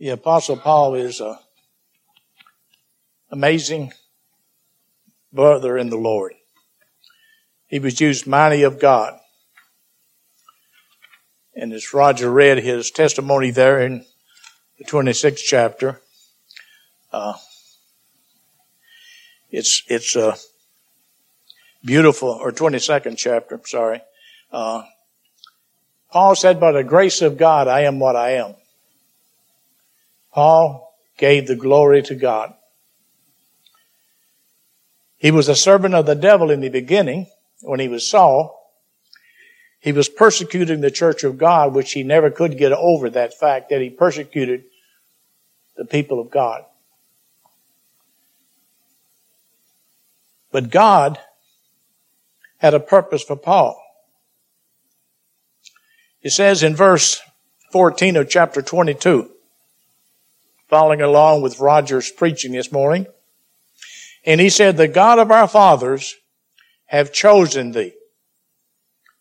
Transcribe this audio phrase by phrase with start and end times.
[0.00, 1.38] The Apostle Paul is a
[3.30, 3.92] amazing
[5.30, 6.32] brother in the Lord.
[7.66, 9.20] He was used mighty of God.
[11.54, 14.06] And as Roger read his testimony there in
[14.78, 16.00] the 26th chapter,
[17.12, 17.34] uh,
[19.50, 20.34] it's, it's a
[21.84, 24.00] beautiful, or 22nd chapter, sorry.
[24.50, 24.82] Uh,
[26.10, 28.54] Paul said, by the grace of God, I am what I am.
[30.32, 32.54] Paul gave the glory to God.
[35.16, 37.26] He was a servant of the devil in the beginning
[37.60, 38.56] when he was Saul.
[39.80, 43.70] He was persecuting the church of God, which he never could get over that fact
[43.70, 44.64] that he persecuted
[45.76, 46.64] the people of God.
[50.52, 51.18] But God
[52.58, 53.82] had a purpose for Paul.
[56.22, 57.20] It says in verse
[57.72, 59.30] 14 of chapter 22,
[60.70, 63.06] following along with Roger's preaching this morning,
[64.24, 66.16] and he said, the God of our fathers
[66.86, 67.92] have chosen thee.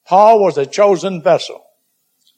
[0.05, 1.63] Paul was a chosen vessel,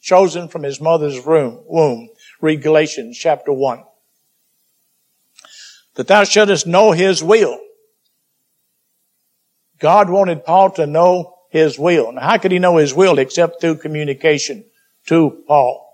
[0.02, 2.10] chosen from his mother's room, womb.
[2.40, 3.84] Read Galatians chapter 1.
[5.96, 7.60] That thou shouldest know his will.
[9.78, 12.14] God wanted Paul to know his will.
[12.14, 14.64] Now how could he know his will except through communication
[15.08, 15.88] to Paul?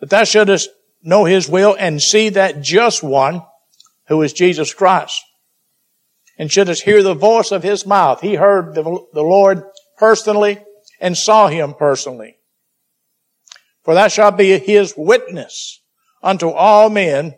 [0.00, 0.70] That thou shouldest
[1.02, 3.42] know his will and see that just one
[4.08, 5.22] who is Jesus Christ.
[6.38, 8.20] And shouldst hear the voice of his mouth.
[8.20, 9.64] He heard the, the Lord
[9.98, 10.58] personally
[11.00, 12.36] and saw him personally.
[13.82, 15.80] For thou shalt be his witness
[16.22, 17.34] unto all men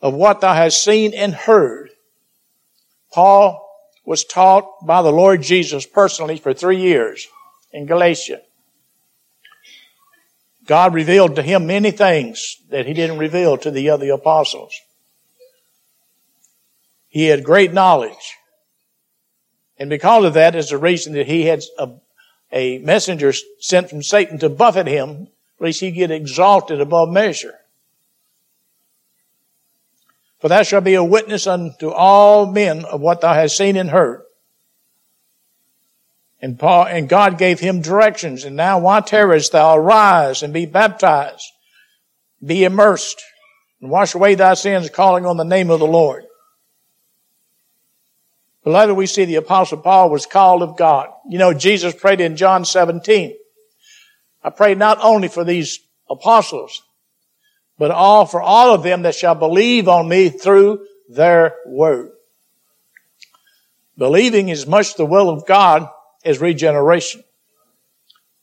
[0.00, 1.90] of what thou hast seen and heard.
[3.12, 3.64] Paul
[4.04, 7.26] was taught by the Lord Jesus personally for three years
[7.72, 8.40] in Galatia.
[10.68, 14.78] God revealed to him many things that he didn't reveal to the other apostles.
[17.08, 18.36] He had great knowledge.
[19.78, 21.88] And because of that is the reason that he had a,
[22.52, 27.54] a messenger sent from Satan to buffet him, lest he get exalted above measure.
[30.40, 33.88] For thou shalt be a witness unto all men of what thou hast seen and
[33.88, 34.22] heard.
[36.40, 38.44] And Paul, and God gave him directions.
[38.44, 39.76] And now why tarriest thou?
[39.76, 41.44] Arise and be baptized.
[42.44, 43.22] Be immersed
[43.80, 46.24] and wash away thy sins calling on the name of the Lord.
[48.64, 51.08] Beloved, we see the apostle Paul was called of God.
[51.28, 53.34] You know, Jesus prayed in John 17.
[54.44, 56.82] I pray not only for these apostles,
[57.78, 62.10] but all for all of them that shall believe on me through their word.
[63.96, 65.88] Believing is much the will of God
[66.28, 67.24] as regeneration.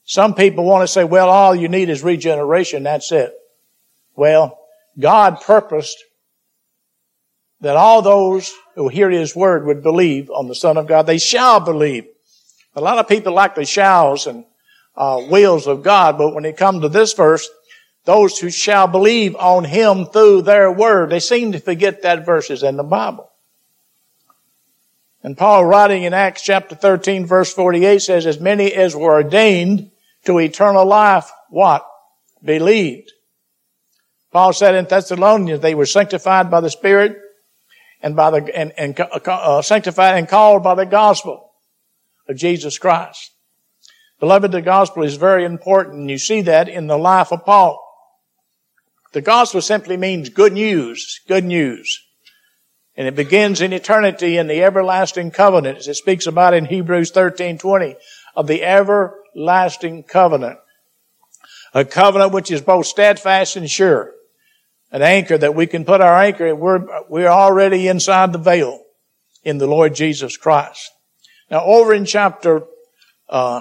[0.03, 2.83] Some people want to say, well, all you need is regeneration.
[2.83, 3.33] That's it.
[4.15, 4.59] Well,
[4.99, 5.97] God purposed
[7.61, 11.03] that all those who hear his word would believe on the Son of God.
[11.03, 12.05] They shall believe.
[12.75, 14.45] A lot of people like the shalls and
[14.95, 17.47] uh, wills of God, but when it comes to this verse,
[18.05, 22.49] those who shall believe on him through their word, they seem to forget that verse
[22.49, 23.29] is in the Bible.
[25.25, 29.89] And Paul writing in Acts chapter 13 verse 48 says, as many as were ordained
[30.25, 31.83] to eternal life, what?
[32.43, 33.11] Believed.
[34.31, 37.17] Paul said in Thessalonians, they were sanctified by the Spirit
[38.03, 41.53] and by the, and, and uh, sanctified and called by the gospel
[42.29, 43.31] of Jesus Christ.
[44.19, 46.07] Beloved, the gospel is very important.
[46.07, 47.81] You see that in the life of Paul.
[49.13, 52.04] The gospel simply means good news, good news.
[52.97, 57.11] And it begins in eternity in the everlasting covenant, as it speaks about in Hebrews
[57.11, 57.95] 13, 20,
[58.35, 60.59] of the everlasting covenant.
[61.73, 64.15] A covenant which is both steadfast and sure
[64.95, 66.55] an anchor that we can put our anchor.
[66.55, 68.81] We're, we're already inside the veil
[69.43, 70.89] in the Lord Jesus Christ.
[71.51, 72.63] Now over in chapter,
[73.27, 73.59] uh,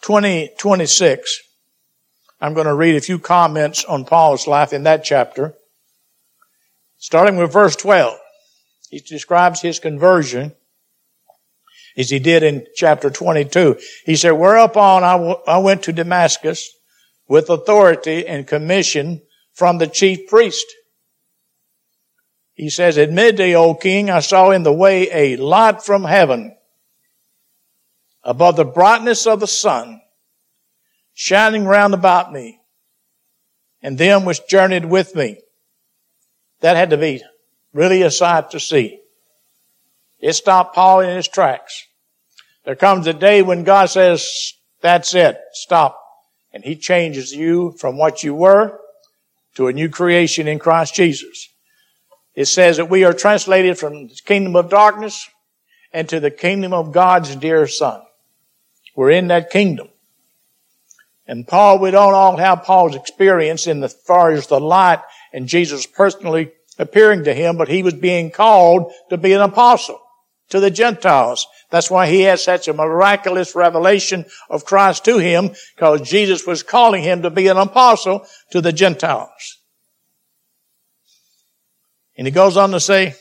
[0.00, 1.40] 20, 26,
[2.42, 5.54] I'm going to read a few comments on Paul's life in that chapter.
[6.98, 8.18] Starting with verse 12.
[8.90, 10.52] He describes his conversion
[11.96, 13.78] as he did in chapter 22.
[14.04, 16.68] He said, whereupon I, w- I went to Damascus
[17.28, 19.22] with authority and commission
[19.52, 20.66] from the chief priest.
[22.54, 26.56] He says, At midday, O king, I saw in the way a light from heaven
[28.24, 30.01] above the brightness of the sun
[31.14, 32.60] shining round about me
[33.82, 35.38] and them which journeyed with me.
[36.60, 37.22] That had to be
[37.72, 39.00] really a sight to see.
[40.20, 41.86] It stopped Paul in his tracks.
[42.64, 46.02] There comes a day when God says, that's it, stop
[46.52, 48.78] and He changes you from what you were
[49.54, 51.48] to a new creation in Christ Jesus.
[52.34, 55.28] It says that we are translated from the kingdom of darkness
[55.92, 58.00] into the kingdom of God's dear Son.
[58.96, 59.88] We're in that kingdom.
[61.26, 65.00] And Paul, we don't all have Paul's experience in as far as the light
[65.32, 70.00] and Jesus personally appearing to him, but he was being called to be an apostle
[70.48, 71.46] to the Gentiles.
[71.70, 76.62] That's why he had such a miraculous revelation of Christ to him, because Jesus was
[76.62, 79.58] calling him to be an apostle to the Gentiles.
[82.16, 83.14] And he goes on to say,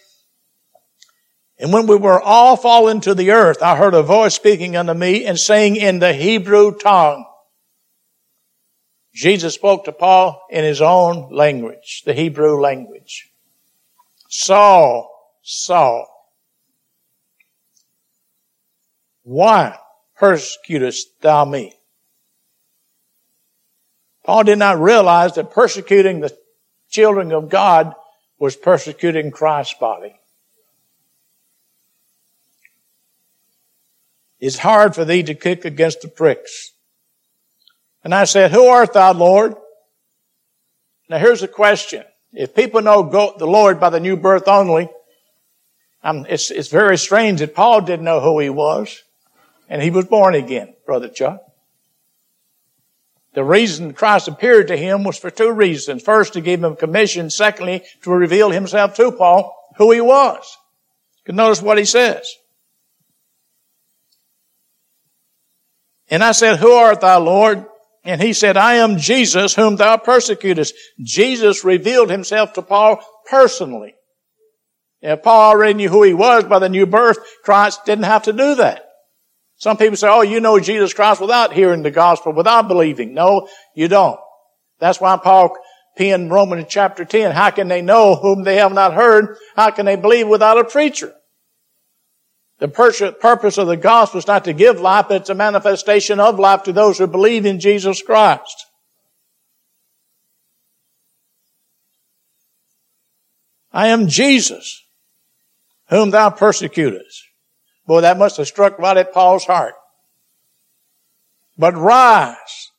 [1.58, 4.94] and when we were all fallen to the earth, I heard a voice speaking unto
[4.94, 7.26] me and saying in the Hebrew tongue.
[9.14, 13.30] Jesus spoke to Paul in his own language, the Hebrew language.
[14.30, 15.10] Saul,
[15.42, 16.08] Saul,
[19.24, 19.78] why
[20.16, 21.74] persecutest thou me?
[24.24, 26.36] Paul did not realize that persecuting the
[26.90, 27.94] children of God
[28.40, 30.16] was persecuting Christ's body.
[34.40, 36.71] It's hard for thee to kick against the pricks.
[38.04, 39.56] And I said, Who art thou, Lord?
[41.10, 42.04] Now here's the question.
[42.34, 43.04] If people know
[43.38, 44.90] the Lord by the new birth only,
[46.04, 49.04] it's, it's very strange that Paul didn't know who he was.
[49.70, 51.42] And he was born again, Brother Chuck.
[53.34, 56.04] The reason Christ appeared to him was for two reasons.
[56.04, 57.30] First, to give him commission.
[57.30, 60.58] Secondly, to reveal himself to Paul, who he was.
[61.26, 62.30] You notice what he says.
[66.10, 67.66] And I said, Who art thou, Lord?
[68.04, 70.74] And he said, I am Jesus whom thou persecutest.
[71.00, 73.00] Jesus revealed himself to Paul
[73.30, 73.94] personally.
[75.02, 78.34] If Paul already knew who he was by the new birth, Christ didn't have to
[78.34, 78.86] do that.
[79.58, 83.14] Some people say, oh, you know Jesus Christ without hearing the gospel, without believing.
[83.14, 84.20] No, you don't.
[84.80, 85.56] That's why Paul
[85.96, 87.32] penned Romans chapter 10.
[87.32, 89.38] How can they know whom they have not heard?
[89.56, 91.14] How can they believe without a preacher?
[92.62, 96.38] The purpose of the gospel is not to give life, but it's a manifestation of
[96.38, 98.68] life to those who believe in Jesus Christ.
[103.74, 104.86] I am Jesus,
[105.90, 107.24] whom thou persecutest.
[107.88, 109.74] Boy, that must have struck right at Paul's heart.
[111.58, 112.70] But rise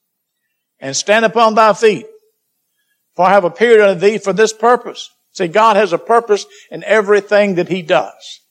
[0.78, 2.06] and stand upon thy feet,
[3.16, 5.10] for I have appeared unto thee for this purpose.
[5.32, 8.41] See, God has a purpose in everything that he does.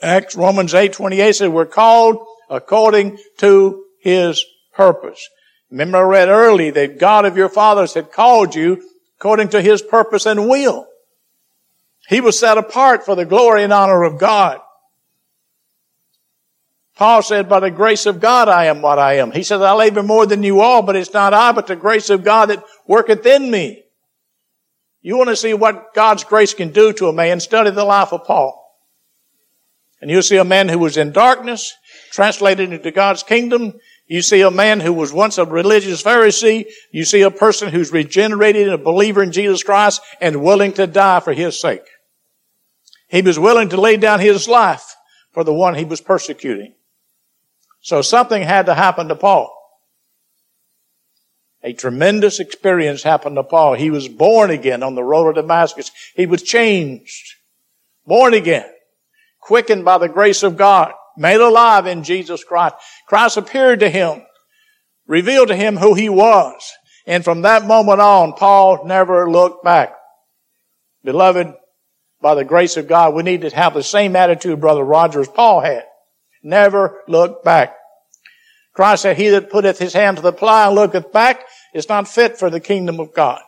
[0.00, 2.18] Acts, Romans 8, 28 says we're called
[2.50, 4.44] according to His
[4.74, 5.28] purpose.
[5.70, 8.82] Remember I read early that God of your fathers had called you
[9.18, 10.86] according to His purpose and will.
[12.08, 14.60] He was set apart for the glory and honor of God.
[16.94, 19.30] Paul said, by the grace of God I am what I am.
[19.30, 22.08] He said, I labor more than you all, but it's not I, but the grace
[22.08, 23.82] of God that worketh in me.
[25.02, 28.12] You want to see what God's grace can do to a man, study the life
[28.12, 28.65] of Paul.
[30.06, 31.74] And you see a man who was in darkness,
[32.12, 33.74] translated into God's kingdom.
[34.06, 36.66] You see a man who was once a religious Pharisee.
[36.92, 40.86] You see a person who's regenerated and a believer in Jesus Christ and willing to
[40.86, 41.82] die for his sake.
[43.08, 44.94] He was willing to lay down his life
[45.32, 46.76] for the one he was persecuting.
[47.80, 49.52] So something had to happen to Paul.
[51.64, 53.74] A tremendous experience happened to Paul.
[53.74, 55.90] He was born again on the road to Damascus.
[56.14, 57.34] He was changed.
[58.06, 58.70] Born again
[59.46, 62.74] quickened by the grace of God, made alive in Jesus Christ.
[63.06, 64.22] Christ appeared to him,
[65.06, 66.72] revealed to him who he was.
[67.06, 69.94] And from that moment on, Paul never looked back.
[71.04, 71.54] Beloved,
[72.20, 75.60] by the grace of God, we need to have the same attitude Brother Rogers Paul
[75.60, 75.84] had.
[76.42, 77.76] Never look back.
[78.74, 82.08] Christ said, he that putteth his hand to the plow and looketh back is not
[82.08, 83.40] fit for the kingdom of God.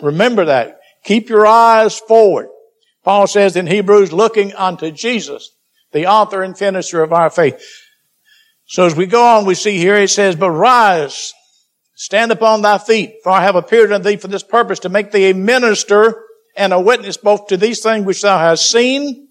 [0.00, 0.78] Remember that.
[1.04, 2.48] Keep your eyes forward.
[3.06, 5.52] Paul says in Hebrews, looking unto Jesus,
[5.92, 7.64] the author and finisher of our faith.
[8.66, 11.32] So as we go on, we see here it says, but rise,
[11.94, 15.12] stand upon thy feet, for I have appeared unto thee for this purpose, to make
[15.12, 16.20] thee a minister
[16.56, 19.28] and a witness both to these things which thou hast seen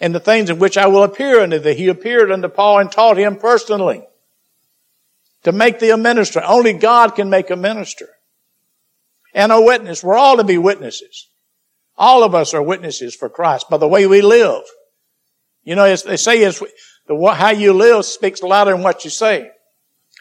[0.00, 1.74] and the things in which I will appear unto thee.
[1.74, 4.06] He appeared unto Paul and taught him personally
[5.42, 6.42] to make thee a minister.
[6.42, 8.08] Only God can make a minister
[9.34, 10.02] and a witness.
[10.02, 11.28] We're all to be witnesses.
[11.98, 14.62] All of us are witnesses for Christ by the way we live.
[15.64, 16.62] You know, as they say it's
[17.08, 19.50] the, how you live speaks louder than what you say.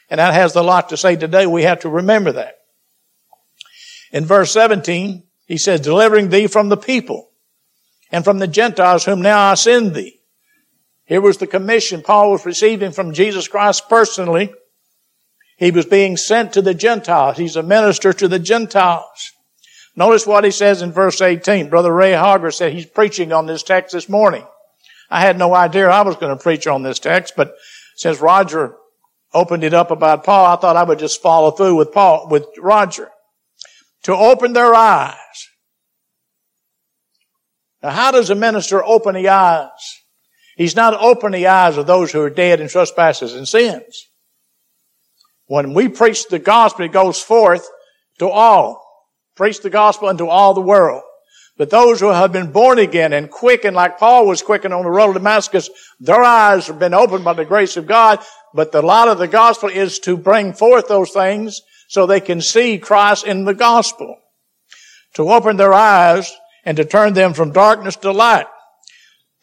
[0.09, 1.45] And that has a lot to say today.
[1.45, 2.55] We have to remember that.
[4.11, 7.29] In verse 17, he says, delivering thee from the people
[8.11, 10.19] and from the Gentiles whom now I send thee.
[11.05, 14.51] Here was the commission Paul was receiving from Jesus Christ personally.
[15.57, 17.37] He was being sent to the Gentiles.
[17.37, 19.31] He's a minister to the Gentiles.
[19.97, 21.69] Notice what he says in verse 18.
[21.69, 24.45] Brother Ray Harger said he's preaching on this text this morning.
[25.09, 27.55] I had no idea I was going to preach on this text, but
[27.95, 28.75] since Roger
[29.33, 32.45] opened it up about Paul, I thought I would just follow through with Paul, with
[32.59, 33.09] Roger.
[34.03, 35.15] To open their eyes.
[37.81, 39.69] Now how does a minister open the eyes?
[40.55, 44.07] He's not opening the eyes of those who are dead in trespasses and sins.
[45.47, 47.67] When we preach the gospel, it goes forth
[48.19, 48.86] to all.
[49.37, 51.03] Preach the gospel unto all the world.
[51.57, 54.89] But those who have been born again and quickened like Paul was quickened on the
[54.89, 58.19] road to Damascus, their eyes have been opened by the grace of God.
[58.53, 62.41] But the light of the gospel is to bring forth those things so they can
[62.41, 64.17] see Christ in the gospel.
[65.13, 66.31] To open their eyes
[66.65, 68.47] and to turn them from darkness to light.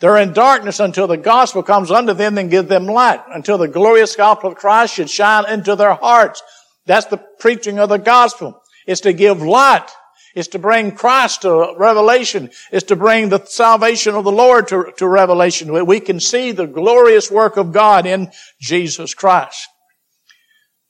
[0.00, 3.68] They're in darkness until the gospel comes unto them and give them light, until the
[3.68, 6.42] glorious gospel of Christ should shine into their hearts.
[6.84, 8.60] That's the preaching of the gospel.
[8.86, 9.88] It's to give light.
[10.34, 12.50] It's to bring Christ to revelation.
[12.72, 15.86] It's to bring the salvation of the Lord to, to revelation.
[15.86, 19.68] We can see the glorious work of God in Jesus Christ.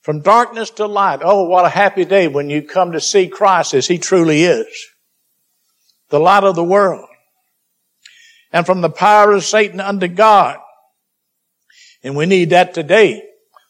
[0.01, 1.19] From darkness to light.
[1.23, 4.67] Oh, what a happy day when you come to see Christ as He truly is.
[6.09, 7.07] The light of the world.
[8.51, 10.57] And from the power of Satan unto God.
[12.03, 13.23] And we need that today.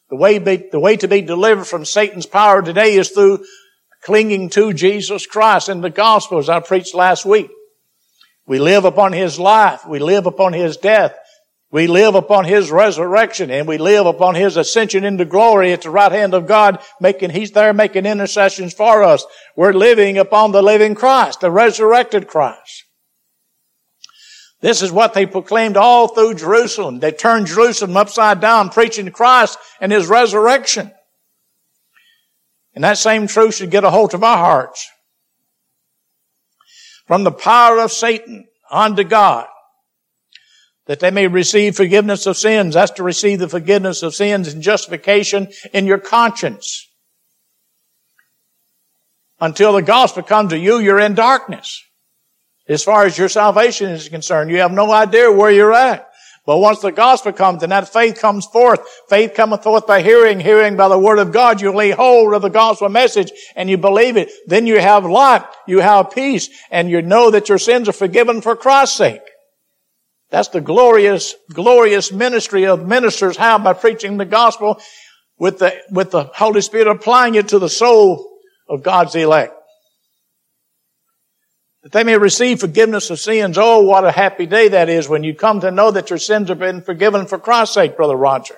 [0.09, 3.43] The way, be, the way to be delivered from Satan's power today is through
[4.05, 7.49] clinging to Jesus Christ in the gospel as I preached last week.
[8.45, 9.83] We live upon His life.
[9.87, 11.17] We live upon His death.
[11.71, 15.89] We live upon His resurrection and we live upon His ascension into glory at the
[15.89, 19.25] right hand of God, making, He's there making intercessions for us.
[19.55, 22.83] We're living upon the living Christ, the resurrected Christ.
[24.61, 26.99] This is what they proclaimed all through Jerusalem.
[26.99, 30.91] They turned Jerusalem upside down, preaching Christ and His resurrection.
[32.75, 34.87] And that same truth should get a hold of our hearts.
[37.07, 39.47] From the power of Satan unto God,
[40.85, 42.75] that they may receive forgiveness of sins.
[42.75, 46.87] That's to receive the forgiveness of sins and justification in your conscience.
[49.39, 51.81] Until the gospel comes to you, you're in darkness.
[52.67, 56.09] As far as your salvation is concerned, you have no idea where you're at.
[56.45, 60.39] But once the gospel comes and that faith comes forth, faith cometh forth by hearing,
[60.39, 63.77] hearing by the word of God, you lay hold of the gospel message and you
[63.77, 64.31] believe it.
[64.45, 68.41] Then you have life, you have peace, and you know that your sins are forgiven
[68.41, 69.21] for Christ's sake.
[70.29, 74.79] That's the glorious, glorious ministry of ministers have by preaching the gospel
[75.39, 79.55] with the, with the Holy Spirit applying it to the soul of God's elect
[81.85, 83.59] that they may receive forgiveness of sins.
[83.59, 86.49] Oh, what a happy day that is when you come to know that your sins
[86.49, 88.55] have been forgiven for Christ's sake, Brother Roger.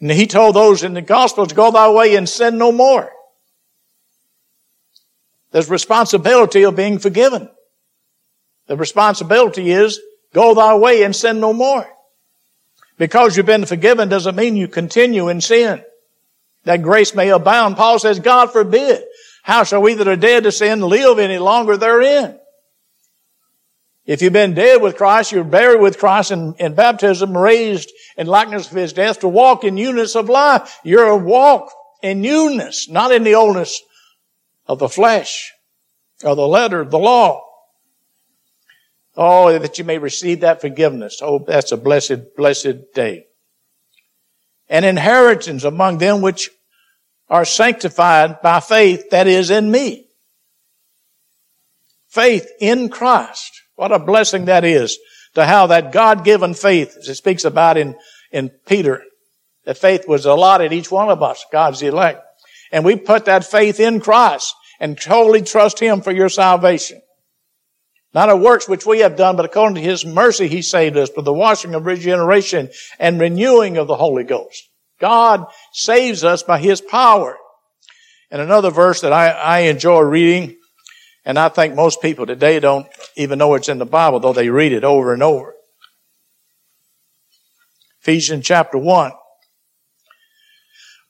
[0.00, 3.08] And he told those in the Gospels, go thy way and sin no more.
[5.52, 7.48] There's responsibility of being forgiven.
[8.66, 10.00] The responsibility is
[10.34, 11.88] go thy way and sin no more.
[12.98, 15.84] Because you've been forgiven doesn't mean you continue in sin.
[16.64, 17.76] That grace may abound.
[17.76, 19.04] Paul says, God forbid.
[19.46, 22.36] How shall we that are dead to sin live any longer therein?
[24.04, 28.26] If you've been dead with Christ, you're buried with Christ in, in baptism, raised in
[28.26, 30.80] likeness of His death to walk in newness of life.
[30.82, 31.70] You're a walk
[32.02, 33.80] in newness, not in the oldness
[34.66, 35.52] of the flesh
[36.24, 37.40] or the letter, of the law.
[39.16, 41.20] Oh, that you may receive that forgiveness.
[41.22, 43.26] Oh, that's a blessed, blessed day.
[44.68, 46.50] An inheritance among them which
[47.28, 50.06] are sanctified by faith that is in me.
[52.08, 53.52] Faith in Christ.
[53.74, 54.98] What a blessing that is
[55.34, 57.94] to have that God-given faith, as it speaks about in,
[58.32, 59.02] in Peter.
[59.64, 62.22] That faith was allotted each one of us, God's elect.
[62.72, 67.02] And we put that faith in Christ and totally trust Him for your salvation.
[68.14, 71.10] Not of works which we have done, but according to His mercy He saved us
[71.10, 74.70] for the washing of regeneration and renewing of the Holy Ghost.
[75.00, 77.36] God saves us by His power.
[78.30, 80.56] And another verse that I, I enjoy reading,
[81.24, 82.86] and I think most people today don't
[83.16, 85.54] even know it's in the Bible, though they read it over and over.
[88.00, 89.12] Ephesians chapter 1,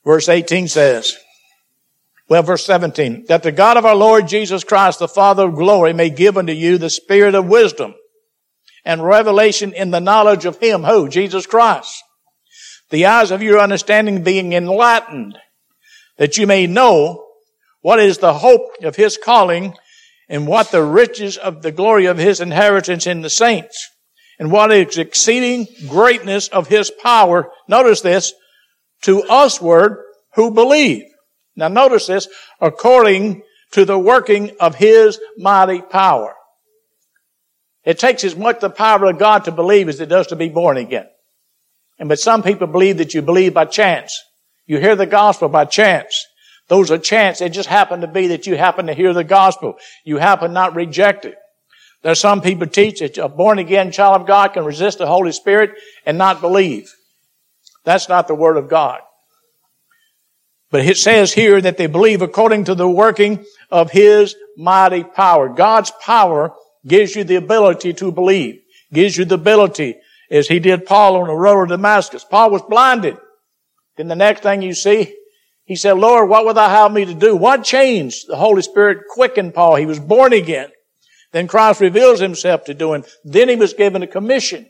[0.03, 1.15] verse 18 says,
[2.29, 5.93] well, verse 17, that the God of our Lord Jesus Christ, the Father of glory,
[5.93, 7.95] may give unto you the spirit of wisdom
[8.83, 11.07] and revelation in the knowledge of Him, who?
[11.07, 12.03] Jesus Christ
[12.89, 15.37] the eyes of your understanding being enlightened,
[16.17, 17.25] that you may know
[17.81, 19.73] what is the hope of his calling
[20.29, 23.89] and what the riches of the glory of his inheritance in the saints
[24.39, 27.49] and what is exceeding greatness of his power.
[27.67, 28.33] Notice this
[29.03, 30.03] to usward
[30.35, 31.03] who believe.
[31.55, 32.27] Now notice this,
[32.61, 33.41] according
[33.71, 36.35] to the working of His mighty power.
[37.83, 40.49] It takes as much the power of God to believe as it does to be
[40.49, 41.07] born again.
[41.99, 44.23] And but some people believe that you believe by chance.
[44.65, 46.25] You hear the gospel by chance.
[46.67, 47.41] Those are chance.
[47.41, 49.77] It just happened to be that you happen to hear the gospel.
[50.03, 51.37] You happen not reject it.
[52.03, 55.31] There's some people teach that a born again child of God can resist the Holy
[55.31, 55.71] Spirit
[56.05, 56.93] and not believe.
[57.83, 59.01] That's not the Word of God.
[60.69, 65.47] But it says here that they believe according to the working of His mighty power.
[65.49, 66.53] God's power
[66.85, 68.61] gives you the ability to believe,
[68.91, 69.95] gives you the ability
[70.29, 72.23] as He did Paul on the road to Damascus.
[72.23, 73.17] Paul was blinded.
[73.95, 75.15] Then the next thing you see,
[75.65, 77.35] he said, Lord, what would thou have me to do?
[77.35, 78.27] What changed?
[78.27, 79.75] The Holy Spirit quickened Paul.
[79.75, 80.69] He was born again.
[81.33, 84.69] Then Christ reveals himself to do, and then he was given a commission.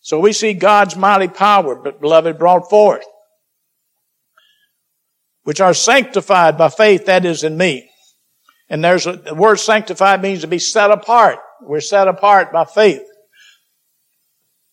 [0.00, 3.04] So we see God's mighty power, but beloved, brought forth,
[5.44, 7.88] which are sanctified by faith that is in me.
[8.68, 11.38] And there's a, the word sanctified means to be set apart.
[11.60, 13.02] We're set apart by faith.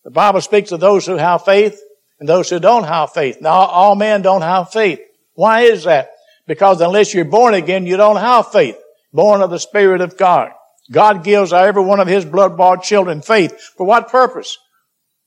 [0.04, 1.80] The Bible speaks of those who have faith
[2.20, 3.40] and those who don't have faith.
[3.40, 5.00] Now, all men don't have faith.
[5.34, 6.10] Why is that?
[6.46, 8.76] Because unless you're born again, you don't have faith.
[9.12, 10.50] Born of the Spirit of God.
[10.90, 13.52] God gives every one of His blood-bought children faith.
[13.76, 14.56] For what purpose?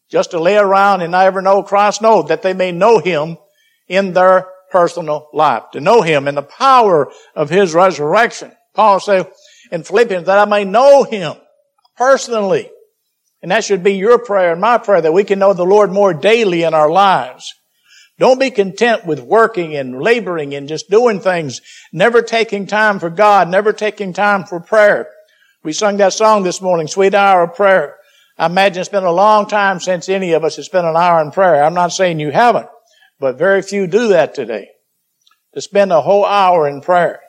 [0.09, 2.01] Just to lay around and never know Christ?
[2.01, 3.37] No, that they may know Him
[3.87, 5.63] in their personal life.
[5.73, 8.51] To know Him in the power of His resurrection.
[8.73, 9.31] Paul said
[9.71, 11.35] in Philippians that I may know Him
[11.95, 12.69] personally
[13.41, 15.91] and that should be your prayer and my prayer that we can know the Lord
[15.91, 17.53] more daily in our lives.
[18.19, 23.09] Don't be content with working and laboring and just doing things, never taking time for
[23.09, 25.09] God, never taking time for prayer.
[25.63, 27.97] We sung that song this morning, Sweet Hour of Prayer.
[28.37, 31.21] I imagine it's been a long time since any of us has spent an hour
[31.21, 31.63] in prayer.
[31.63, 32.67] I'm not saying you haven't,
[33.19, 34.69] but very few do that today.
[35.55, 37.21] To spend a whole hour in prayer.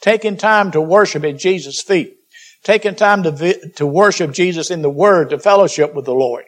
[0.00, 2.15] Taking time to worship at Jesus' feet
[2.66, 6.44] taking time to, to worship Jesus in the Word, to fellowship with the Lord.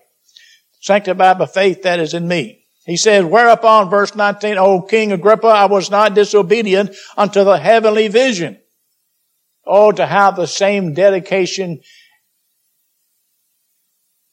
[0.80, 2.64] Sanctified by faith that is in me.
[2.84, 8.08] He says, whereupon, verse 19, O King Agrippa, I was not disobedient unto the heavenly
[8.08, 8.58] vision.
[9.64, 11.82] Oh, to have the same dedication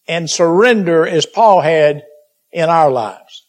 [0.07, 2.03] and surrender as Paul had
[2.51, 3.45] in our lives.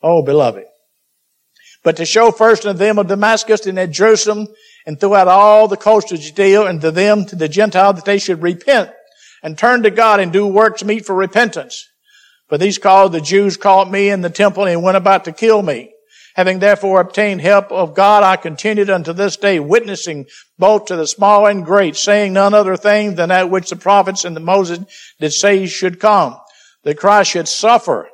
[0.00, 0.66] Oh, beloved.
[1.82, 4.46] But to show first unto them of Damascus and at Jerusalem
[4.86, 8.18] and throughout all the coast of Judea and to them, to the Gentile, that they
[8.18, 8.90] should repent
[9.42, 11.88] and turn to God and do works meet for repentance.
[12.48, 15.62] For these called the Jews caught me in the temple and went about to kill
[15.62, 15.92] me.
[16.34, 20.26] Having therefore obtained help of God, I continued unto this day, witnessing
[20.58, 24.24] both to the small and great, saying none other thing than that which the prophets
[24.24, 24.78] and the Moses
[25.18, 26.36] did say should come,
[26.84, 28.08] that Christ should suffer,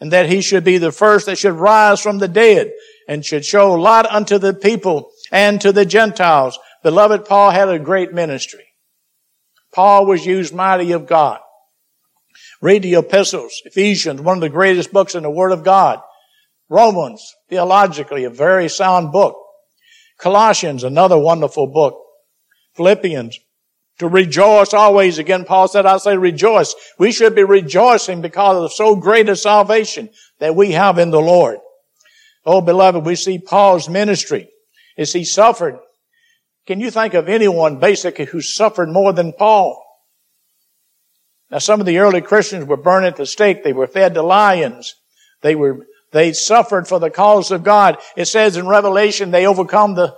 [0.00, 2.72] and that he should be the first that should rise from the dead,
[3.08, 6.58] and should show light unto the people and to the Gentiles.
[6.82, 8.64] Beloved, Paul had a great ministry.
[9.72, 11.40] Paul was used mighty of God.
[12.60, 16.00] Read the epistles, Ephesians, one of the greatest books in the Word of God.
[16.68, 19.36] Romans, theologically, a very sound book.
[20.18, 21.98] Colossians, another wonderful book.
[22.74, 23.38] Philippians,
[23.98, 25.18] to rejoice always.
[25.18, 26.74] Again, Paul said, I say rejoice.
[26.98, 31.20] We should be rejoicing because of so great a salvation that we have in the
[31.20, 31.58] Lord.
[32.44, 34.48] Oh, beloved, we see Paul's ministry
[35.00, 35.78] as he suffered.
[36.66, 39.82] Can you think of anyone basically who suffered more than Paul?
[41.50, 43.64] Now some of the early Christians were burned at the stake.
[43.64, 44.94] They were fed to lions.
[45.40, 47.96] They were, they suffered for the cause of God.
[48.14, 50.14] It says in Revelation they overcome the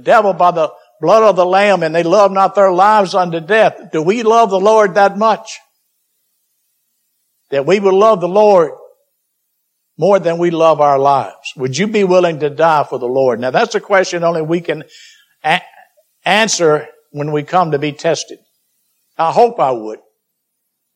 [0.00, 3.90] devil by the blood of the Lamb and they love not their lives unto death.
[3.90, 5.58] Do we love the Lord that much?
[7.50, 8.72] That we would love the Lord
[10.00, 11.52] more than we love our lives?
[11.56, 13.38] Would you be willing to die for the Lord?
[13.38, 14.84] Now that's a question only we can
[15.44, 15.60] a-
[16.24, 18.38] answer when we come to be tested.
[19.18, 19.98] I hope I would.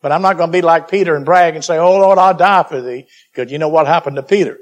[0.01, 2.35] But I'm not going to be like Peter and brag and say, Oh Lord, I'll
[2.35, 3.07] die for thee.
[3.31, 4.59] Because you know what happened to Peter.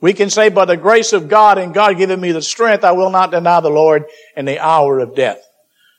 [0.00, 2.92] We can say, by the grace of God and God giving me the strength, I
[2.92, 4.04] will not deny the Lord
[4.36, 5.40] in the hour of death.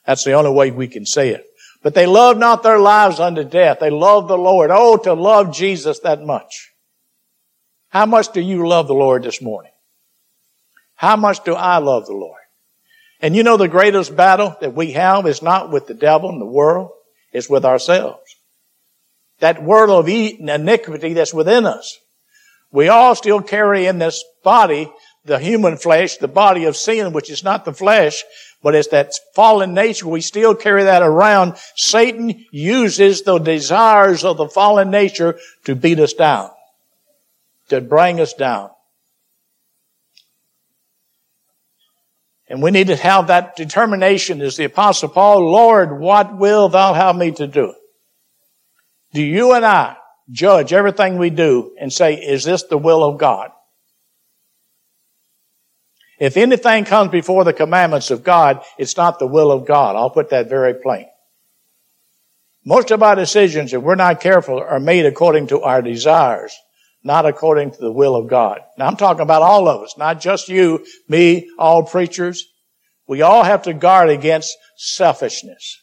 [0.05, 1.43] That's the only way we can say it.
[1.83, 3.79] But they love not their lives unto death.
[3.79, 4.69] They love the Lord.
[4.71, 6.71] Oh, to love Jesus that much.
[7.89, 9.71] How much do you love the Lord this morning?
[10.95, 12.41] How much do I love the Lord?
[13.21, 16.41] And you know the greatest battle that we have is not with the devil and
[16.41, 16.91] the world,
[17.31, 18.35] it's with ourselves.
[19.39, 21.97] That world of iniquity that's within us.
[22.71, 24.91] We all still carry in this body
[25.27, 28.23] the human flesh, the body of sin, which is not the flesh,
[28.63, 30.07] but it's that fallen nature.
[30.07, 31.57] We still carry that around.
[31.75, 36.49] Satan uses the desires of the fallen nature to beat us down,
[37.69, 38.69] to bring us down.
[42.49, 46.93] And we need to have that determination as the apostle Paul, Lord, what will thou
[46.93, 47.73] have me to do?
[49.13, 49.97] Do you and I
[50.31, 53.51] judge everything we do and say, is this the will of God?
[56.19, 59.95] If anything comes before the commandments of God, it's not the will of God.
[59.95, 61.05] I'll put that very plain.
[62.65, 66.57] Most of our decisions, if we're not careful, are made according to our desires,
[67.03, 68.61] not according to the will of God.
[68.77, 72.45] Now I'm talking about all of us, not just you, me, all preachers.
[73.07, 75.81] We all have to guard against selfishness.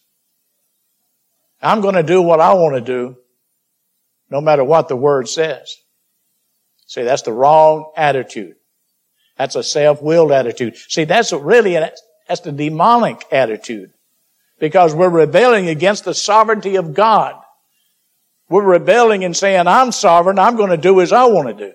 [1.63, 3.17] I'm going to do what I want to do,
[4.31, 5.75] no matter what the word says.
[6.87, 8.57] See, that's the wrong attitude.
[9.39, 10.77] That's a self-willed attitude.
[10.77, 13.93] See, that's really, that's the demonic attitude.
[14.61, 17.35] Because we're rebelling against the sovereignty of God.
[18.49, 21.73] We're rebelling and saying, I'm sovereign, I'm going to do as I want to do.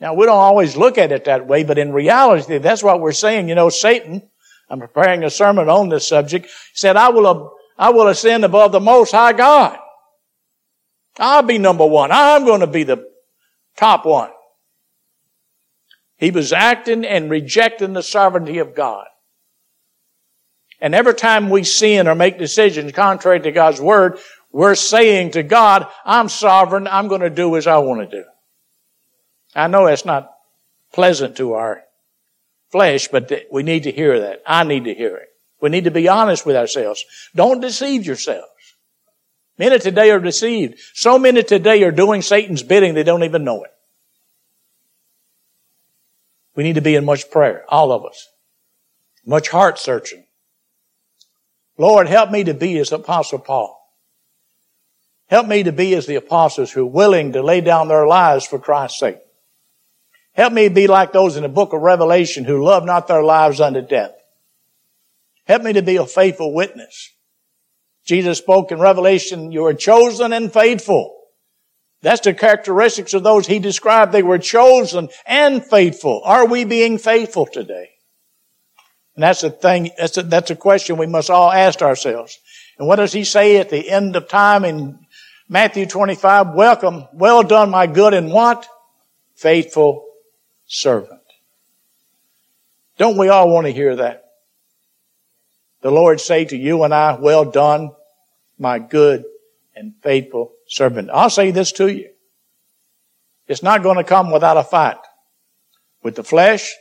[0.00, 3.12] Now, we don't always look at it that way, but in reality, that's what we're
[3.12, 3.48] saying.
[3.48, 4.28] You know, Satan,
[4.68, 8.80] I'm preparing a sermon on this subject, said, I will, I will ascend above the
[8.80, 9.78] most high God.
[11.18, 12.10] I'll be number one.
[12.12, 13.06] I'm going to be the
[13.76, 14.30] top one.
[16.16, 19.06] He was acting and rejecting the sovereignty of God.
[20.80, 24.18] And every time we sin or make decisions contrary to God's word,
[24.54, 28.24] we're saying to God, I'm sovereign, I'm going to do as I want to do.
[29.52, 30.32] I know that's not
[30.92, 31.82] pleasant to our
[32.70, 34.44] flesh, but we need to hear that.
[34.46, 35.28] I need to hear it.
[35.60, 37.04] We need to be honest with ourselves.
[37.34, 38.46] Don't deceive yourselves.
[39.58, 40.78] Many today are deceived.
[40.92, 43.72] So many today are doing Satan's bidding, they don't even know it.
[46.54, 48.28] We need to be in much prayer, all of us.
[49.26, 50.26] Much heart searching.
[51.76, 53.73] Lord, help me to be as Apostle Paul.
[55.34, 58.46] Help me to be as the apostles who are willing to lay down their lives
[58.46, 59.18] for Christ's sake.
[60.30, 63.60] Help me be like those in the book of Revelation who love not their lives
[63.60, 64.12] unto death.
[65.44, 67.10] Help me to be a faithful witness.
[68.06, 71.16] Jesus spoke in Revelation, you are chosen and faithful.
[72.00, 74.12] That's the characteristics of those he described.
[74.12, 76.22] They were chosen and faithful.
[76.24, 77.90] Are we being faithful today?
[79.16, 82.38] And that's a thing, that's a, that's a question we must all ask ourselves.
[82.78, 85.03] And what does he say at the end of time in
[85.48, 86.54] Matthew 25?
[86.54, 88.66] Welcome, well done, my good and what?
[89.34, 90.06] Faithful
[90.66, 91.20] servant.
[92.96, 94.24] Don't we all want to hear that?
[95.82, 97.90] The Lord say to you and I, well done,
[98.58, 99.24] my good
[99.76, 101.10] and faithful servant.
[101.12, 102.10] I'll say this to you.
[103.46, 104.96] It's not going to come without a fight.
[106.02, 106.72] With the flesh,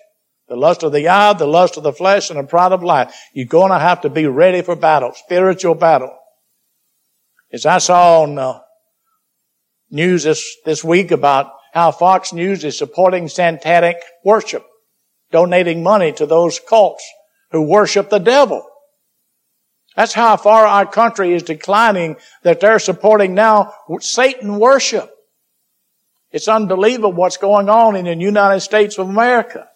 [0.48, 3.14] the lust of the eye, the lust of the flesh, and the pride of life.
[3.34, 6.18] You're going to have to be ready for battle, spiritual battle.
[7.54, 8.62] As I saw on uh,
[9.92, 14.66] news this, this week about how Fox News is supporting satanic worship,
[15.32, 17.08] donating money to those cults
[17.52, 18.68] who worship the devil.
[19.96, 25.12] That's how far our country is declining that they're supporting now Satan worship.
[26.32, 29.68] It's unbelievable what's going on in the United States of America.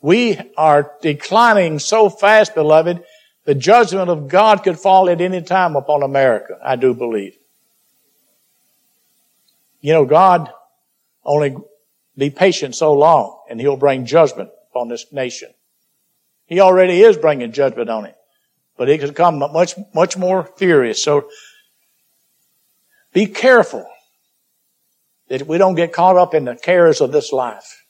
[0.00, 3.02] We are declining so fast, beloved,
[3.48, 7.34] the judgment of God could fall at any time upon America, I do believe.
[9.80, 10.52] You know, God
[11.24, 11.56] only
[12.14, 15.48] be patient so long and he'll bring judgment upon this nation.
[16.44, 18.18] He already is bringing judgment on it
[18.76, 21.02] but it could come much, much more furious.
[21.02, 21.30] So
[23.14, 23.86] be careful
[25.28, 27.86] that we don't get caught up in the cares of this life.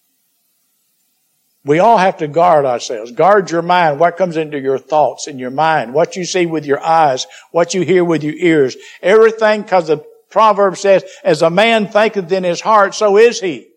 [1.69, 3.13] We all have to guard ourselves.
[3.13, 4.01] Guard your mind.
[4.01, 5.93] What comes into your thoughts in your mind?
[5.93, 7.27] What you see with your eyes?
[7.51, 8.75] What you hear with your ears?
[9.03, 13.69] Everything, because the proverb says, as a man thinketh in his heart, so is he.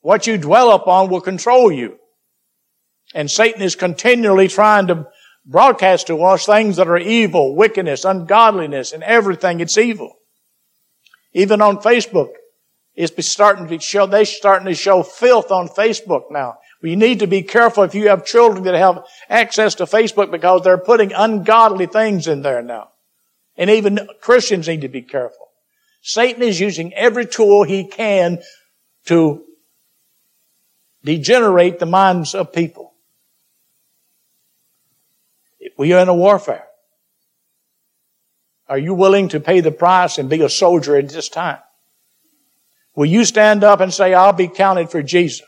[0.00, 1.96] What you dwell upon will control you.
[3.14, 5.06] And Satan is continually trying to
[5.46, 9.60] broadcast to us things that are evil, wickedness, ungodliness, and everything.
[9.60, 10.14] It's evil.
[11.34, 12.30] Even on Facebook,
[12.96, 16.56] it's starting to show, they're starting to show filth on Facebook now.
[16.82, 20.62] We need to be careful if you have children that have access to Facebook because
[20.62, 22.90] they're putting ungodly things in there now.
[23.56, 25.48] And even Christians need to be careful.
[26.00, 28.38] Satan is using every tool he can
[29.06, 29.44] to
[31.04, 32.94] degenerate the minds of people.
[35.76, 36.66] We are in a warfare.
[38.68, 41.58] Are you willing to pay the price and be a soldier at this time?
[42.94, 45.42] Will you stand up and say, I'll be counted for Jesus?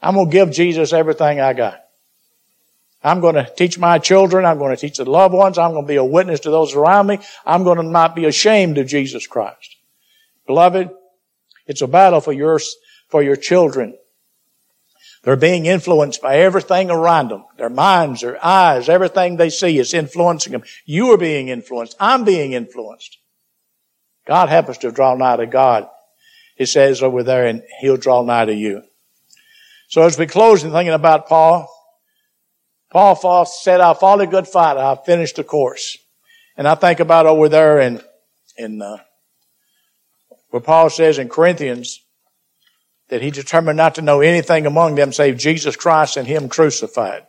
[0.00, 1.80] I'm going to give Jesus everything I got.
[3.02, 4.44] I'm going to teach my children.
[4.44, 5.58] I'm going to teach the loved ones.
[5.58, 7.20] I'm going to be a witness to those around me.
[7.46, 9.76] I'm going to not be ashamed of Jesus Christ.
[10.46, 10.90] Beloved,
[11.66, 12.60] it's a battle for your,
[13.08, 13.96] for your children.
[15.22, 17.44] They're being influenced by everything around them.
[17.56, 20.62] Their minds, their eyes, everything they see is influencing them.
[20.86, 21.96] You are being influenced.
[22.00, 23.18] I'm being influenced.
[24.26, 25.88] God happens to draw nigh to God.
[26.56, 28.82] He says over there, and He'll draw nigh to you.
[29.88, 31.68] So as we close in thinking about Paul,
[32.90, 34.76] Paul said, I fought a good fight.
[34.76, 35.98] I finished the course.
[36.56, 38.02] And I think about over there in,
[38.56, 38.98] in, uh,
[40.50, 42.00] where Paul says in Corinthians
[43.08, 47.26] that he determined not to know anything among them save Jesus Christ and Him crucified.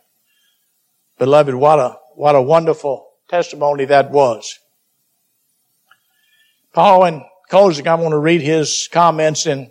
[1.18, 4.58] Beloved, what a, what a wonderful testimony that was.
[6.72, 9.70] Paul, in closing, I want to read his comments in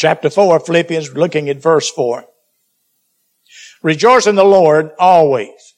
[0.00, 2.24] chapter 4 Philippians, looking at verse 4.
[3.82, 5.74] Rejoice in the Lord always.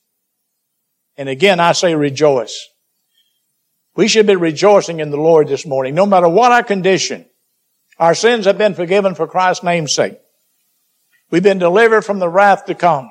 [1.16, 2.68] And again, I say rejoice.
[3.96, 7.26] We should be rejoicing in the Lord this morning, no matter what our condition.
[7.98, 10.18] Our sins have been forgiven for Christ's name's sake.
[11.32, 13.10] We've been delivered from the wrath to come.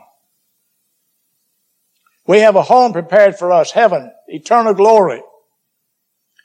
[2.26, 5.22] We have a home prepared for us, heaven, eternal glory.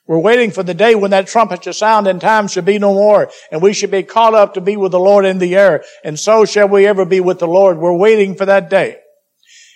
[0.06, 2.94] We're waiting for the day when that trumpet shall sound and time shall be no
[2.94, 5.84] more, and we shall be caught up to be with the Lord in the air,
[6.04, 7.78] and so shall we ever be with the Lord.
[7.78, 8.98] We're waiting for that day.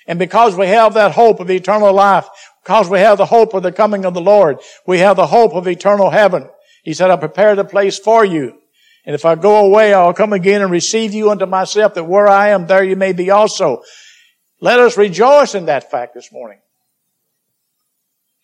[0.07, 2.29] And because we have that hope of eternal life,
[2.63, 5.53] because we have the hope of the coming of the Lord, we have the hope
[5.55, 6.49] of eternal heaven.
[6.85, 8.59] He said, I prepared a place for you.
[9.05, 12.29] And if I go away, I'll come again and receive you unto myself, that where
[12.29, 13.83] I am, there you may be also.
[14.61, 16.61] Let us rejoice in that fact this morning.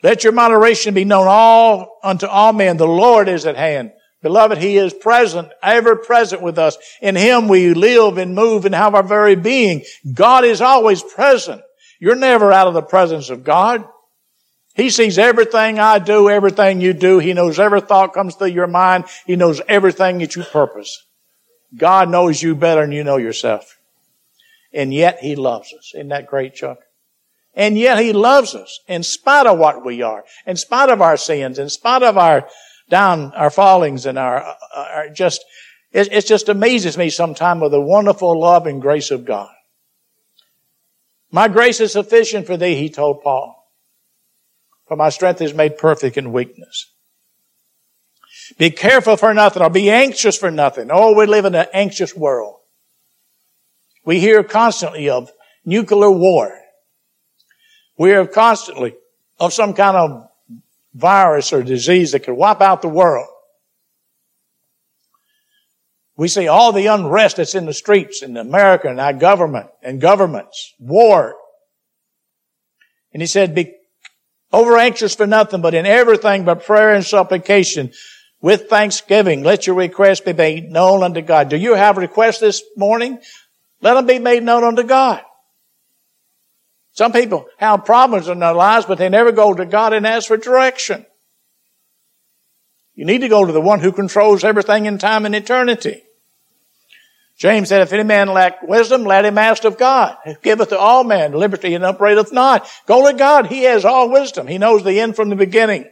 [0.06, 2.76] Let your moderation be known all unto all men.
[2.76, 3.90] The Lord is at hand.
[4.22, 6.78] Beloved, He is present, ever present with us.
[7.02, 9.82] In Him we live and move and have our very being.
[10.14, 11.60] God is always present.
[11.98, 13.84] You're never out of the presence of God.
[14.76, 17.18] He sees everything I do, everything you do.
[17.18, 19.06] He knows every thought comes through your mind.
[19.26, 21.04] He knows everything that you purpose.
[21.76, 23.76] God knows you better than you know yourself.
[24.72, 25.90] And yet He loves us.
[25.96, 26.78] Isn't that great, Chuck?
[27.56, 31.16] And yet He loves us in spite of what we are, in spite of our
[31.16, 32.48] sins, in spite of our
[32.88, 35.44] down, our fallings and our, uh, our just,
[35.90, 39.50] it, it just amazes me sometimes with the wonderful love and grace of God.
[41.32, 43.54] My grace is sufficient for thee, he told Paul.
[44.86, 46.92] For my strength is made perfect in weakness.
[48.58, 50.88] Be careful for nothing or be anxious for nothing.
[50.92, 52.60] Oh, we live in an anxious world.
[54.04, 55.30] We hear constantly of
[55.64, 56.60] nuclear war.
[57.98, 58.94] We hear constantly
[59.38, 60.28] of some kind of
[60.94, 63.28] virus or disease that could wipe out the world.
[66.16, 70.00] We see all the unrest that's in the streets in America and our government and
[70.00, 71.36] governments, war.
[73.12, 73.74] And he said, be
[74.52, 77.92] over anxious for nothing, but in everything by prayer and supplication
[78.40, 81.50] with thanksgiving, let your requests be made known unto God.
[81.50, 83.18] Do you have requests this morning?
[83.82, 85.22] Let them be made known unto God.
[86.96, 90.28] Some people have problems in their lives, but they never go to God and ask
[90.28, 91.04] for direction.
[92.94, 96.02] You need to go to the one who controls everything in time and eternity.
[97.36, 100.16] James said, if any man lack wisdom, let him ask of God.
[100.24, 102.66] who giveth to all men liberty and upbraideth not.
[102.86, 103.48] Go to God.
[103.48, 104.46] He has all wisdom.
[104.46, 105.84] He knows the end from the beginning.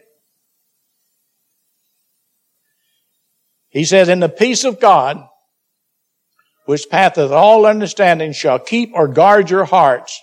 [3.69, 5.23] He says, in the peace of God,
[6.65, 10.23] which passeth all understanding, shall keep or guard your hearts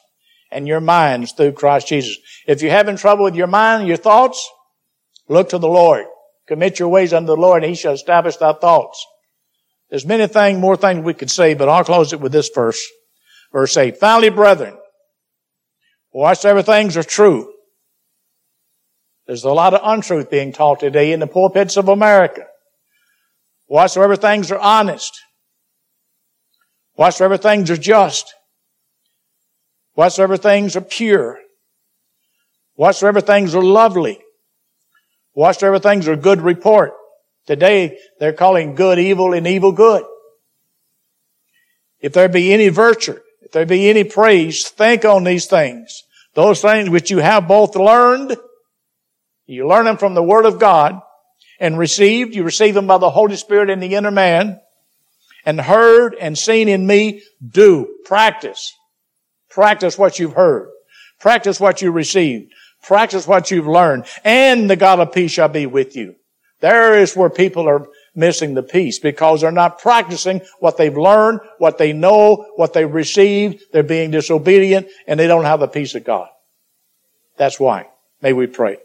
[0.52, 2.18] and your minds through Christ Jesus.
[2.48, 4.50] If you're having trouble with your mind, your thoughts,
[5.30, 6.06] look to the Lord.
[6.48, 9.06] Commit your ways unto the Lord and He shall establish thy thoughts.
[9.90, 12.86] There's many things, more things we could say, but I'll close it with this verse.
[13.52, 13.98] Verse 8.
[13.98, 14.78] Finally, brethren,
[16.12, 17.52] whatsoever things are true.
[19.28, 22.46] There's a lot of untruth being taught today in the pulpits of America.
[23.68, 25.18] Whatsoever things are honest.
[26.94, 28.34] Whatsoever things are just.
[29.94, 31.40] Whatsoever things are pure.
[32.76, 34.20] Whatsoever things are lovely.
[35.34, 36.94] Whatsoever things are good report.
[37.46, 40.04] Today, they're calling good evil and evil good.
[42.00, 46.04] If there be any virtue, if there be any praise, think on these things.
[46.34, 48.38] Those things which you have both learned,
[49.46, 51.02] you learn them from the Word of God,
[51.60, 54.60] and received, you receive them by the Holy Spirit in the inner man,
[55.46, 57.98] and heard and seen in me, do.
[58.06, 58.74] Practice.
[59.52, 60.70] Practice what you've heard.
[61.20, 62.52] Practice what you received.
[62.84, 64.06] Practice what you've learned.
[64.24, 66.16] And the God of peace shall be with you.
[66.62, 71.40] There is where people are missing the peace because they're not practicing what they've learned,
[71.58, 73.64] what they know, what they've received.
[73.72, 76.30] They're being disobedient and they don't have the peace of God.
[77.38, 77.88] That's why.
[78.22, 78.78] May we pray.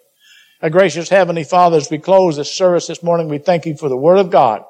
[0.62, 3.90] Our gracious Heavenly Father, as we close this service this morning, we thank you for
[3.90, 4.64] the Word of God.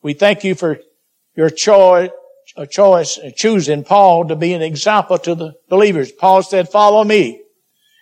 [0.00, 0.78] We thank you for
[1.34, 2.10] your choice,
[2.56, 6.12] a choice, choosing Paul to be an example to the believers.
[6.12, 7.42] Paul said, follow me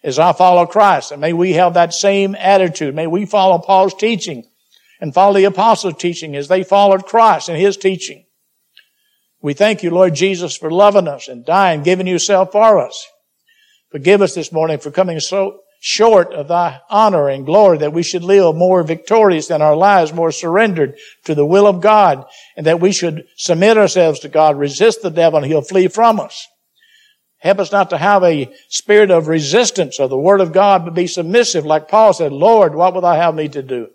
[0.03, 1.13] as I follow Christ.
[1.13, 2.95] And may we have that same attitude.
[2.95, 4.45] May we follow Paul's teaching
[5.01, 8.27] and follow the apostles' teaching as they followed Christ and his teaching.
[9.43, 13.07] We thank you, Lord Jesus, for loving us and dying, giving yourself for us.
[13.91, 18.03] Forgive us this morning for coming so short of thy honor and glory that we
[18.03, 22.67] should live more victorious than our lives, more surrendered to the will of God, and
[22.67, 26.47] that we should submit ourselves to God, resist the devil, and he'll flee from us.
[27.39, 30.95] Help us not to have a spirit of resistance of the Word of God, but
[30.95, 33.89] be submissive, like Paul said, Lord, what will thou have me to do?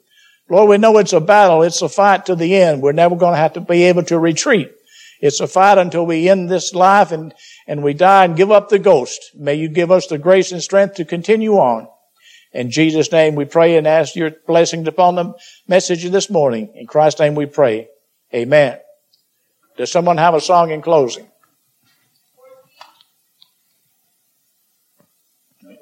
[0.49, 1.61] Lord, we know it's a battle.
[1.61, 2.81] It's a fight to the end.
[2.81, 4.71] We're never going to have to be able to retreat.
[5.21, 7.33] It's a fight until we end this life and,
[7.67, 9.31] and we die and give up the ghost.
[9.35, 11.87] May you give us the grace and strength to continue on.
[12.53, 15.33] In Jesus' name we pray and ask your blessings upon the
[15.67, 16.71] message this morning.
[16.75, 17.89] In Christ's name we pray.
[18.33, 18.79] Amen.
[19.77, 21.29] Does someone have a song in closing?